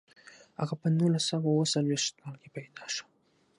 [0.59, 3.05] هغه په نولس سوه اووه څلویښت کال کې پیدا شو.